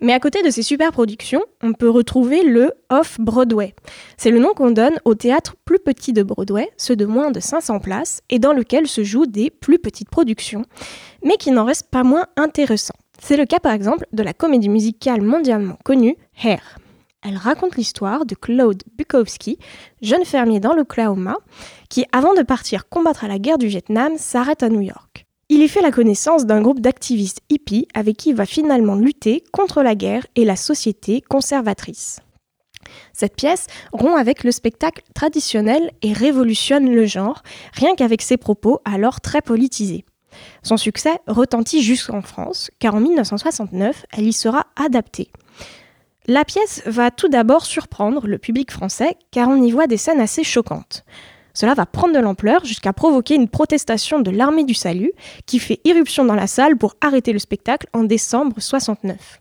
Mais 0.00 0.12
à 0.12 0.20
côté 0.20 0.42
de 0.42 0.50
ces 0.50 0.62
super 0.62 0.92
productions, 0.92 1.42
on 1.62 1.72
peut 1.72 1.88
retrouver 1.88 2.42
le 2.42 2.72
Off-Broadway. 2.90 3.74
C'est 4.16 4.30
le 4.30 4.38
nom 4.38 4.50
qu'on 4.54 4.70
donne 4.70 4.98
au 5.04 5.14
théâtre 5.14 5.54
plus 5.64 5.78
petit 5.78 6.12
de 6.12 6.22
Broadway, 6.22 6.70
ceux 6.76 6.96
de 6.96 7.06
moins 7.06 7.30
de 7.30 7.40
500 7.40 7.80
places, 7.80 8.22
et 8.28 8.38
dans 8.38 8.52
lequel 8.52 8.86
se 8.86 9.04
jouent 9.04 9.26
des 9.26 9.50
plus 9.50 9.78
petites 9.78 10.10
productions, 10.10 10.64
mais 11.24 11.36
qui 11.36 11.50
n'en 11.50 11.64
restent 11.64 11.90
pas 11.90 12.02
moins 12.02 12.26
intéressants. 12.36 12.94
C'est 13.22 13.36
le 13.36 13.44
cas 13.44 13.60
par 13.60 13.72
exemple 13.72 14.06
de 14.12 14.22
la 14.22 14.32
comédie 14.32 14.68
musicale 14.68 15.20
mondialement 15.20 15.78
connue 15.84 16.16
Hair. 16.42 16.78
Elle 17.22 17.36
raconte 17.36 17.76
l'histoire 17.76 18.24
de 18.24 18.34
Claude 18.34 18.82
Bukowski, 18.96 19.58
jeune 20.00 20.24
fermier 20.24 20.58
dans 20.58 20.72
l'Oklahoma, 20.72 21.36
qui, 21.90 22.06
avant 22.12 22.32
de 22.32 22.42
partir 22.42 22.88
combattre 22.88 23.24
à 23.24 23.28
la 23.28 23.38
guerre 23.38 23.58
du 23.58 23.66
Vietnam, 23.66 24.14
s'arrête 24.16 24.62
à 24.62 24.70
New 24.70 24.80
York. 24.80 25.26
Il 25.52 25.62
y 25.62 25.68
fait 25.68 25.82
la 25.82 25.90
connaissance 25.90 26.46
d'un 26.46 26.62
groupe 26.62 26.78
d'activistes 26.78 27.40
hippies 27.48 27.88
avec 27.92 28.16
qui 28.16 28.28
il 28.28 28.36
va 28.36 28.46
finalement 28.46 28.94
lutter 28.94 29.42
contre 29.52 29.82
la 29.82 29.96
guerre 29.96 30.24
et 30.36 30.44
la 30.44 30.54
société 30.54 31.22
conservatrice. 31.22 32.20
Cette 33.12 33.34
pièce 33.34 33.66
rompt 33.92 34.16
avec 34.16 34.44
le 34.44 34.52
spectacle 34.52 35.02
traditionnel 35.12 35.90
et 36.02 36.12
révolutionne 36.12 36.88
le 36.94 37.04
genre, 37.04 37.42
rien 37.72 37.96
qu'avec 37.96 38.22
ses 38.22 38.36
propos 38.36 38.78
alors 38.84 39.20
très 39.20 39.42
politisés. 39.42 40.04
Son 40.62 40.76
succès 40.76 41.18
retentit 41.26 41.82
jusqu'en 41.82 42.22
France, 42.22 42.70
car 42.78 42.94
en 42.94 43.00
1969, 43.00 44.06
elle 44.12 44.28
y 44.28 44.32
sera 44.32 44.68
adaptée. 44.76 45.32
La 46.28 46.44
pièce 46.44 46.82
va 46.86 47.10
tout 47.10 47.28
d'abord 47.28 47.66
surprendre 47.66 48.28
le 48.28 48.38
public 48.38 48.70
français 48.70 49.16
car 49.32 49.48
on 49.48 49.60
y 49.60 49.72
voit 49.72 49.88
des 49.88 49.96
scènes 49.96 50.20
assez 50.20 50.44
choquantes. 50.44 51.04
Cela 51.54 51.74
va 51.74 51.86
prendre 51.86 52.14
de 52.14 52.20
l'ampleur 52.20 52.64
jusqu'à 52.64 52.92
provoquer 52.92 53.34
une 53.34 53.48
protestation 53.48 54.20
de 54.20 54.30
l'armée 54.30 54.64
du 54.64 54.74
salut 54.74 55.12
qui 55.46 55.58
fait 55.58 55.80
irruption 55.84 56.24
dans 56.24 56.34
la 56.34 56.46
salle 56.46 56.76
pour 56.76 56.94
arrêter 57.00 57.32
le 57.32 57.38
spectacle 57.38 57.86
en 57.92 58.04
décembre 58.04 58.60
69. 58.60 59.40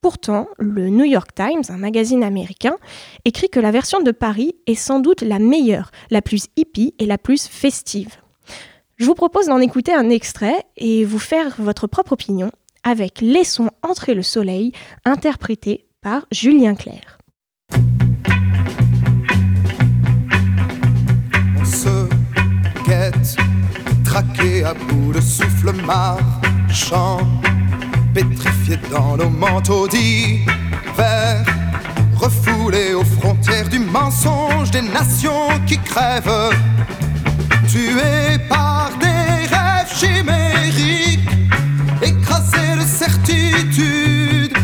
Pourtant, 0.00 0.48
le 0.58 0.88
New 0.88 1.04
York 1.04 1.30
Times, 1.34 1.62
un 1.68 1.76
magazine 1.76 2.24
américain, 2.24 2.76
écrit 3.26 3.50
que 3.50 3.60
la 3.60 3.70
version 3.70 4.00
de 4.00 4.12
Paris 4.12 4.56
est 4.66 4.74
sans 4.74 4.98
doute 4.98 5.20
la 5.20 5.38
meilleure, 5.38 5.90
la 6.10 6.22
plus 6.22 6.46
hippie 6.56 6.94
et 6.98 7.06
la 7.06 7.18
plus 7.18 7.46
festive. 7.46 8.16
Je 8.96 9.04
vous 9.04 9.14
propose 9.14 9.46
d'en 9.46 9.60
écouter 9.60 9.92
un 9.92 10.08
extrait 10.08 10.64
et 10.76 11.04
vous 11.04 11.18
faire 11.18 11.54
votre 11.58 11.86
propre 11.86 12.12
opinion 12.12 12.50
avec 12.82 13.20
Laissons 13.20 13.70
entrer 13.82 14.14
le 14.14 14.22
soleil, 14.22 14.72
interprété 15.04 15.86
par 16.00 16.26
Julien 16.32 16.74
Clerc. 16.74 17.19
Traqué 24.04 24.64
à 24.64 24.74
bout 24.74 25.12
de 25.12 25.20
souffle 25.20 25.72
marchand, 25.86 27.20
pétrifié 28.12 28.78
dans 28.90 29.16
nos 29.16 29.30
manteaux 29.30 29.86
d'hiver, 29.86 31.44
refoulé 32.16 32.94
aux 32.94 33.04
frontières 33.04 33.68
du 33.68 33.78
mensonge 33.78 34.70
des 34.70 34.82
nations 34.82 35.48
qui 35.66 35.78
crèvent, 35.78 36.50
tués 37.68 38.38
par 38.48 38.90
des 39.00 39.46
rêves 39.54 39.92
chimériques, 39.94 41.30
écrasés 42.02 42.76
de 42.76 42.86
certitude, 42.86 44.56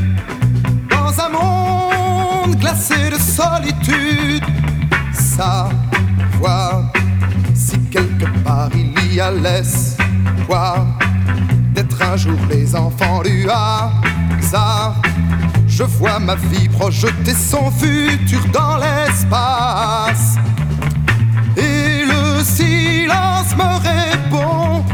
dans 0.91 1.13
un 1.21 1.29
monde 1.29 2.57
glacé 2.57 3.11
de 3.11 3.19
solitude. 3.19 4.45
Savoir 5.13 6.91
si 6.95 6.96
quelque 8.19 8.39
part 8.45 8.71
il 8.75 9.15
y 9.15 9.21
a 9.21 9.31
l'espoir 9.31 10.87
d'être 11.75 12.01
un 12.03 12.17
jour 12.17 12.39
les 12.51 12.75
enfants 12.75 13.23
du 13.23 13.49
hasard. 13.49 14.95
Je 15.67 15.83
vois 15.83 16.19
ma 16.19 16.37
vie 16.37 16.69
projeter 16.69 17.35
son 17.35 17.71
futur 17.71 18.41
dans 18.53 18.79
l'espace. 18.79 20.37
Et 21.57 22.05
le 22.05 22.43
silence 22.43 23.55
me 23.57 23.71
répond 23.91 24.85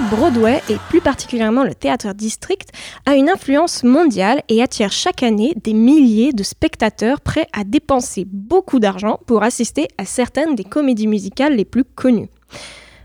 Broadway, 0.00 0.62
et 0.68 0.76
plus 0.88 1.00
particulièrement 1.00 1.64
le 1.64 1.74
théâtre 1.74 2.12
district, 2.14 2.70
a 3.06 3.14
une 3.14 3.28
influence 3.28 3.84
mondiale 3.84 4.42
et 4.48 4.62
attire 4.62 4.92
chaque 4.92 5.22
année 5.22 5.54
des 5.62 5.72
milliers 5.72 6.32
de 6.32 6.42
spectateurs 6.42 7.20
prêts 7.20 7.48
à 7.52 7.64
dépenser 7.64 8.24
beaucoup 8.26 8.78
d'argent 8.78 9.18
pour 9.26 9.42
assister 9.42 9.88
à 9.98 10.04
certaines 10.04 10.54
des 10.54 10.64
comédies 10.64 11.06
musicales 11.06 11.56
les 11.56 11.64
plus 11.64 11.84
connues. 11.84 12.28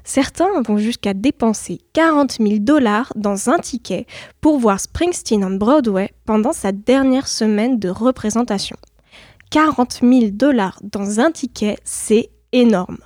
Certains 0.04 0.62
vont 0.62 0.78
jusqu'à 0.78 1.14
dépenser 1.14 1.80
40 1.94 2.38
000 2.40 2.56
dollars 2.60 3.12
dans 3.16 3.50
un 3.50 3.60
ticket 3.60 4.06
pour 4.42 4.60
voir 4.60 4.80
Springsteen 4.80 5.44
en 5.46 5.52
Broadway 5.52 6.12
pendant 6.26 6.54
sa 6.54 6.72
dernière 6.72 7.28
semaine 7.28 7.80
de 7.80 7.90
représentation. 7.90 8.76
40 9.52 10.00
000 10.02 10.32
dollars 10.32 10.80
dans 10.84 11.20
un 11.20 11.32
ticket, 11.32 11.78
c'est 11.84 12.30
énorme. 12.52 12.98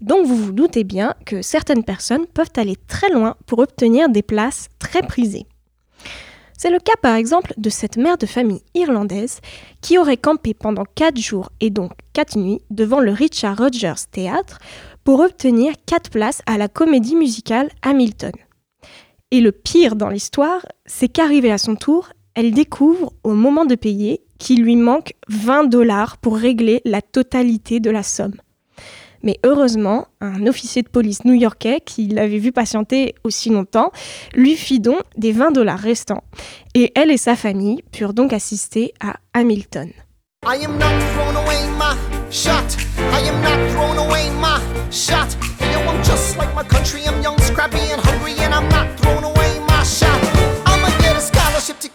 Donc 0.00 0.26
vous 0.26 0.36
vous 0.36 0.52
doutez 0.52 0.84
bien 0.84 1.14
que 1.24 1.42
certaines 1.42 1.84
personnes 1.84 2.26
peuvent 2.26 2.52
aller 2.56 2.76
très 2.86 3.10
loin 3.10 3.36
pour 3.46 3.60
obtenir 3.60 4.08
des 4.08 4.22
places 4.22 4.68
très 4.78 5.02
prisées. 5.02 5.46
C'est 6.58 6.70
le 6.70 6.78
cas 6.78 6.96
par 7.02 7.14
exemple 7.14 7.52
de 7.58 7.68
cette 7.68 7.96
mère 7.96 8.16
de 8.16 8.26
famille 8.26 8.62
irlandaise 8.74 9.40
qui 9.82 9.98
aurait 9.98 10.16
campé 10.16 10.54
pendant 10.54 10.84
4 10.94 11.18
jours 11.18 11.50
et 11.60 11.70
donc 11.70 11.92
4 12.14 12.38
nuits 12.38 12.62
devant 12.70 13.00
le 13.00 13.12
Richard 13.12 13.58
Rogers 13.58 14.06
Theatre 14.10 14.58
pour 15.04 15.20
obtenir 15.20 15.74
4 15.86 16.10
places 16.10 16.42
à 16.46 16.56
la 16.56 16.68
comédie 16.68 17.16
musicale 17.16 17.70
Hamilton. 17.82 18.32
Et 19.30 19.40
le 19.40 19.52
pire 19.52 19.96
dans 19.96 20.08
l'histoire, 20.08 20.64
c'est 20.86 21.08
qu'arrivée 21.08 21.52
à 21.52 21.58
son 21.58 21.76
tour, 21.76 22.08
elle 22.34 22.52
découvre 22.52 23.12
au 23.22 23.34
moment 23.34 23.64
de 23.64 23.74
payer 23.74 24.22
qu'il 24.38 24.62
lui 24.62 24.76
manque 24.76 25.14
20 25.28 25.64
dollars 25.64 26.16
pour 26.18 26.36
régler 26.36 26.80
la 26.84 27.02
totalité 27.02 27.80
de 27.80 27.90
la 27.90 28.02
somme. 28.02 28.34
Mais 29.26 29.40
heureusement, 29.44 30.06
un 30.20 30.46
officier 30.46 30.82
de 30.82 30.88
police 30.88 31.24
new-yorkais 31.24 31.80
qui 31.84 32.06
l'avait 32.06 32.38
vu 32.38 32.52
patienter 32.52 33.16
aussi 33.24 33.50
longtemps 33.50 33.90
lui 34.34 34.54
fit 34.54 34.78
don 34.78 34.98
des 35.16 35.32
20 35.32 35.50
dollars 35.50 35.80
restants. 35.80 36.22
Et 36.74 36.92
elle 36.94 37.10
et 37.10 37.16
sa 37.16 37.34
famille 37.34 37.82
purent 37.90 38.14
donc 38.14 38.32
assister 38.32 38.94
à 39.00 39.16
Hamilton. 39.34 39.90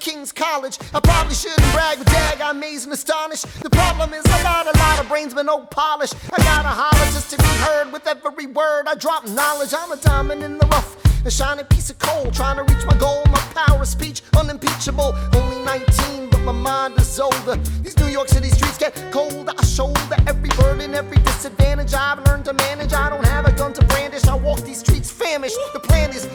King's 0.02 0.32
College. 0.32 0.80
I 0.96 1.00
probably 1.00 1.36
shouldn't 1.36 1.72
brag, 1.74 2.00
but 2.00 2.08
dag, 2.08 2.42
I'm 2.42 2.58
amazed 2.58 2.86
and 2.86 2.94
astonished. 2.94 3.46
The 3.62 3.70
problem 3.70 4.14
is 4.14 4.26
I 4.26 4.42
got 4.42 4.66
a 4.66 4.78
lot 4.80 5.00
of 5.00 5.08
brains, 5.08 5.36
but 5.36 5.46
no 5.46 5.60
polish. 5.60 6.12
I 6.34 6.38
gotta 6.44 6.70
holler 6.70 7.12
just 7.12 7.30
to 7.30 7.38
be 7.38 7.54
heard 7.66 7.94
with 7.94 8.08
every 8.08 8.48
word. 8.48 8.88
I 8.88 8.96
drop 8.96 9.28
knowledge. 9.28 9.76
I'm 9.78 9.92
a 9.92 9.98
diamond 9.98 10.44
in 10.44 10.58
the 10.58 10.66
rough. 10.68 10.98
A 11.24 11.30
shining 11.30 11.66
piece 11.66 11.92
of 11.92 12.00
coal, 12.00 12.32
trying 12.32 12.58
to 12.58 12.64
reach 12.64 12.84
my 12.88 12.98
goal. 12.98 13.22
My 13.28 13.40
power 13.54 13.82
of 13.82 13.88
speech, 13.88 14.24
unimpeachable. 14.36 15.14
Only 15.36 15.64
19, 15.66 16.30
but 16.32 16.40
my 16.40 16.52
mind 16.52 16.98
is 16.98 17.20
older. 17.20 17.58
These 17.84 17.96
New 18.00 18.08
York 18.08 18.28
City 18.28 18.50
streets 18.50 18.80
get 18.80 18.96
colder. 19.12 19.54
I 19.56 19.64
shoulder 19.64 20.18
every 20.26 20.50
burden, 20.58 20.96
every 20.96 21.18
disadvantage 21.18 21.94
I've 21.94 22.26
learned 22.26 22.46
to 22.46 22.54
manage. 22.54 22.92
I 22.94 23.08
don't 23.12 23.26
have 23.28 23.46
a 23.46 23.52
gun 23.52 23.72
to 23.74 23.86
brandish. 23.86 24.26
I 24.26 24.34
walk 24.34 24.62
these 24.62 24.80
streets 24.80 25.12
famished. 25.12 25.58
The 25.74 25.80
plan 25.80 26.10
is 26.10 26.26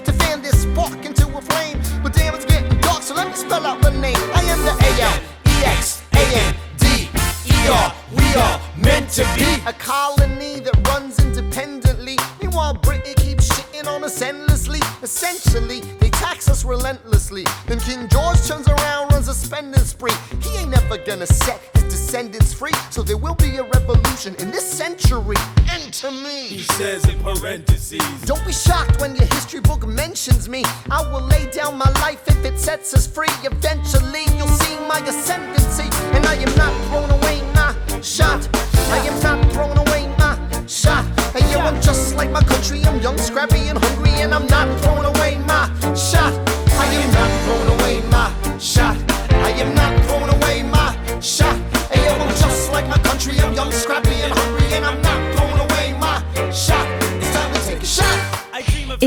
spell 3.36 3.66
out 3.66 3.80
the 3.82 3.90
name. 3.90 4.16
I 4.34 4.42
am 4.44 4.60
the 4.64 4.72
A 4.72 4.90
L 5.02 5.18
E 5.46 5.64
X 5.64 6.02
A 6.14 6.24
N 6.48 6.54
D 6.78 7.08
E 7.46 7.68
R. 7.68 7.94
We 8.16 8.24
are 8.34 8.60
meant 8.78 9.10
to 9.10 9.24
be 9.36 9.60
a 9.66 9.72
colony 9.74 10.60
that 10.60 10.76
runs 10.88 11.18
independently. 11.18 12.16
Meanwhile, 12.40 12.74
Britain 12.74 13.14
keeps 13.16 13.48
shitting 13.48 13.86
on 13.86 14.04
us 14.04 14.22
endlessly. 14.22 14.80
Essentially, 15.02 15.80
they 16.00 16.10
tax 16.10 16.48
us 16.48 16.64
relentlessly. 16.64 17.44
Then 17.66 17.78
King 17.80 18.08
George 18.08 18.40
turns 18.46 18.68
around, 18.68 18.95
spending 19.36 19.84
spree. 19.84 20.12
He 20.42 20.56
ain't 20.58 20.74
ever 20.76 20.98
gonna 20.98 21.26
set 21.26 21.60
his 21.74 21.84
descendants 21.84 22.52
free. 22.52 22.74
So 22.90 23.02
there 23.02 23.16
will 23.16 23.34
be 23.34 23.56
a 23.56 23.62
revolution 23.62 24.34
in 24.36 24.50
this 24.50 24.66
century. 24.66 25.36
Enter 25.70 26.10
me. 26.10 26.48
He 26.48 26.62
says 26.62 27.06
in 27.08 27.18
parentheses. 27.20 28.00
Don't 28.24 28.44
be 28.46 28.52
shocked 28.52 29.00
when 29.00 29.14
your 29.14 29.26
history 29.26 29.60
book 29.60 29.86
mentions 29.86 30.48
me. 30.48 30.64
I 30.90 31.02
will 31.10 31.26
lay 31.26 31.50
down 31.50 31.76
my 31.78 31.90
life 32.04 32.22
if 32.26 32.44
it 32.44 32.58
sets 32.58 32.94
us 32.94 33.06
free. 33.06 33.34
Eventually, 33.44 34.24
you'll 34.36 34.56
see 34.62 34.76
my 34.88 34.98
ascendancy. 35.00 35.88
And 36.14 36.24
I 36.26 36.34
am 36.34 36.54
not 36.56 36.72
thrown 36.88 37.10
away 37.18 37.42
my 37.54 37.74
shot. 38.00 38.48
I 38.90 38.98
am 39.10 39.20
not 39.22 39.52
thrown 39.52 39.76
away 39.76 40.08
my 40.18 40.38
shot. 40.66 41.04
And 41.34 41.44
yo, 41.50 41.58
I'm 41.60 41.80
just 41.82 42.16
like 42.16 42.30
my 42.30 42.42
country. 42.42 42.84
I'm 42.84 43.00
young, 43.00 43.18
scrappy, 43.18 43.68
and 43.68 43.78
hungry. 43.78 44.14
And 44.22 44.34
I'm 44.34 44.46
not 44.46 44.66
throwing 44.80 45.04
away 45.04 45.38
my 45.46 45.66
shot. 45.94 46.32
I 46.78 46.86
am 46.86 47.12
not 47.12 47.30
thrown 47.44 47.66
away 47.66 47.75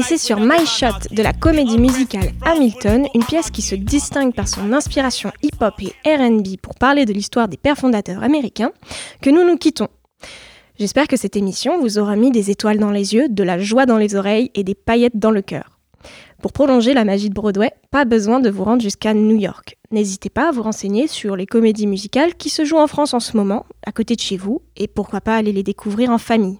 c'est 0.09 0.17
sur 0.17 0.39
My 0.39 0.65
Shot 0.65 1.11
de 1.11 1.21
la 1.21 1.33
comédie 1.33 1.77
musicale 1.77 2.31
Hamilton, 2.43 3.05
une 3.13 3.23
pièce 3.23 3.51
qui 3.51 3.61
se 3.61 3.75
distingue 3.75 4.33
par 4.33 4.47
son 4.47 4.73
inspiration 4.73 5.31
hip-hop 5.43 5.75
et 5.79 6.15
RB 6.15 6.57
pour 6.59 6.73
parler 6.73 7.05
de 7.05 7.13
l'histoire 7.13 7.47
des 7.47 7.57
pères 7.57 7.77
fondateurs 7.77 8.23
américains, 8.23 8.71
que 9.21 9.29
nous 9.29 9.45
nous 9.45 9.57
quittons. 9.57 9.87
J'espère 10.79 11.07
que 11.07 11.15
cette 11.15 11.35
émission 11.35 11.79
vous 11.79 11.99
aura 11.99 12.15
mis 12.15 12.31
des 12.31 12.49
étoiles 12.49 12.79
dans 12.79 12.89
les 12.89 13.13
yeux, 13.13 13.29
de 13.29 13.43
la 13.43 13.59
joie 13.59 13.85
dans 13.85 13.99
les 13.99 14.15
oreilles 14.15 14.49
et 14.55 14.63
des 14.63 14.73
paillettes 14.73 15.19
dans 15.19 15.29
le 15.29 15.43
cœur. 15.43 15.77
Pour 16.41 16.53
prolonger 16.53 16.95
la 16.95 17.05
magie 17.05 17.29
de 17.29 17.35
Broadway, 17.35 17.71
pas 17.91 18.05
besoin 18.05 18.39
de 18.39 18.49
vous 18.49 18.63
rendre 18.63 18.81
jusqu'à 18.81 19.13
New 19.13 19.37
York. 19.37 19.77
N'hésitez 19.91 20.31
pas 20.31 20.49
à 20.49 20.51
vous 20.51 20.63
renseigner 20.63 21.05
sur 21.05 21.35
les 21.35 21.45
comédies 21.45 21.85
musicales 21.85 22.33
qui 22.33 22.49
se 22.49 22.65
jouent 22.65 22.77
en 22.77 22.87
France 22.87 23.13
en 23.13 23.19
ce 23.19 23.37
moment, 23.37 23.67
à 23.85 23.91
côté 23.91 24.15
de 24.15 24.21
chez 24.21 24.37
vous, 24.37 24.63
et 24.75 24.87
pourquoi 24.87 25.21
pas 25.21 25.35
aller 25.35 25.53
les 25.53 25.61
découvrir 25.61 26.09
en 26.09 26.17
famille. 26.17 26.57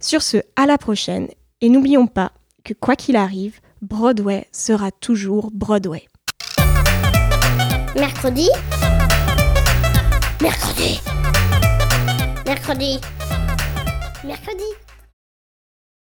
Sur 0.00 0.22
ce, 0.22 0.38
à 0.56 0.66
la 0.66 0.76
prochaine, 0.76 1.28
et 1.60 1.68
n'oublions 1.68 2.08
pas 2.08 2.32
que 2.64 2.72
quoi 2.72 2.96
qu'il 2.96 3.16
arrive, 3.16 3.60
Broadway 3.82 4.48
sera 4.50 4.90
toujours 4.90 5.50
Broadway. 5.52 6.08
Mercredi. 7.94 8.48
Mercredi. 10.40 11.00
Mercredi. 12.46 13.00
Mercredi. 14.24 14.53